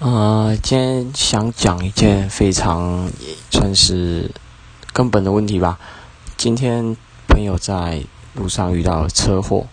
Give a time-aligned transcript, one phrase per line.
[0.00, 3.08] 呃，今天想讲一件非常
[3.48, 4.28] 算是
[4.92, 5.78] 根本的问题吧。
[6.36, 6.96] 今天
[7.28, 8.04] 朋友在
[8.34, 9.68] 路上遇到了车祸，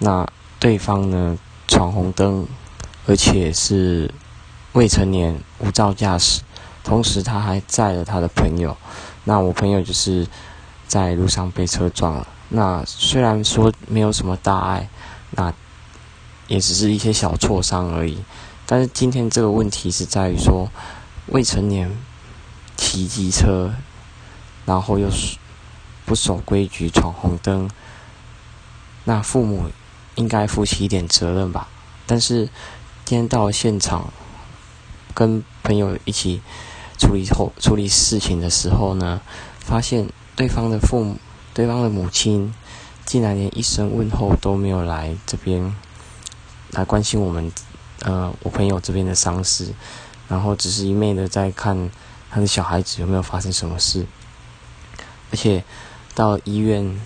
[0.00, 0.26] 那
[0.58, 1.38] 对方呢
[1.68, 2.44] 闯红灯，
[3.06, 4.12] 而且是
[4.72, 6.42] 未成年无照驾驶，
[6.82, 8.76] 同时他还载了他的朋友。
[9.22, 10.26] 那我朋友就是
[10.88, 12.26] 在路上被车撞了。
[12.48, 14.88] 那虽然说没有什么大碍，
[15.30, 15.54] 那。
[16.48, 18.18] 也只是一些小挫伤而已，
[18.70, 20.70] 但是今天这个问题是在于说，
[21.26, 21.90] 未成年
[22.76, 23.74] 骑机车，
[24.64, 25.08] 然后又
[26.06, 27.68] 不守规矩闯红灯，
[29.02, 29.68] 那父母
[30.14, 31.66] 应该负起一点责任吧？
[32.06, 32.48] 但是
[33.04, 34.12] 今天到了现场，
[35.14, 36.40] 跟朋友一起
[36.96, 39.20] 处理后处理事情的时候呢，
[39.58, 41.16] 发现对方的父母、
[41.52, 42.54] 对方的母亲，
[43.04, 45.74] 竟然连一声问候都没有来这边。
[46.70, 47.50] 来关心我们，
[48.00, 49.74] 呃，我朋友这边的伤势，
[50.26, 51.90] 然后只是一昧的在看
[52.30, 54.06] 他的小孩子有没有发生什么事，
[55.30, 55.62] 而且
[56.14, 56.98] 到医院，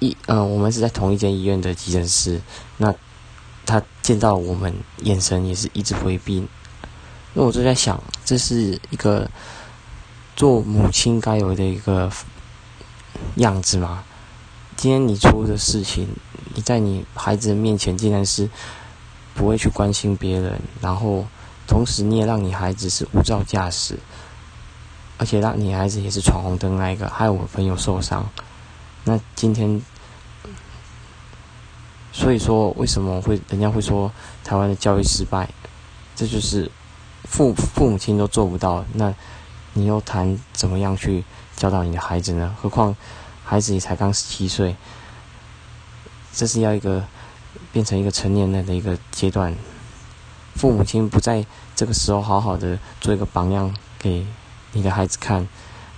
[0.00, 2.42] 一呃，我们是在同一间医院的急诊室，
[2.76, 2.94] 那
[3.64, 6.46] 他见到我们，眼神也是一直回避，
[7.32, 9.30] 那我就在想，这是一个
[10.36, 12.12] 做母亲该有的一个
[13.36, 14.04] 样子吗？
[14.76, 16.08] 今天你出的事情。
[16.54, 18.48] 你在你孩子面前竟然是
[19.34, 21.26] 不会去关心别人，然后
[21.66, 23.98] 同时你也让你孩子是无照驾驶，
[25.18, 28.28] 而且让你孩子也是闯红灯那一个，害我朋友受伤。
[29.02, 29.82] 那今天，
[32.12, 34.10] 所以说为什么会人家会说
[34.44, 35.48] 台湾的教育失败？
[36.14, 36.70] 这就是
[37.24, 39.12] 父父母亲都做不到，那
[39.72, 41.24] 你又谈怎么样去
[41.56, 42.54] 教导你的孩子呢？
[42.62, 42.94] 何况
[43.44, 44.76] 孩子也才刚十七岁。
[46.34, 47.04] 这是要一个
[47.72, 49.54] 变成一个成年人的一个阶段，
[50.56, 54.26] 父母亲不在这个时候好好的做一个榜样给
[54.72, 55.48] 你的孩子看，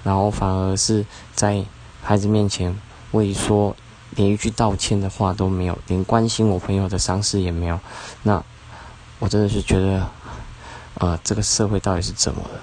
[0.05, 1.65] 然后反而是在
[2.03, 2.79] 孩子面前
[3.13, 3.75] 为说
[4.11, 7.81] 连一句道歉的话都没有，连关心我朋友的伤势也没有，
[8.23, 8.43] 那
[9.19, 10.09] 我真的是觉得，
[10.95, 12.61] 呃，这个社会到底是怎么了？